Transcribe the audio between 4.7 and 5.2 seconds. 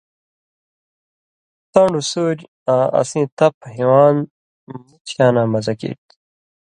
مُت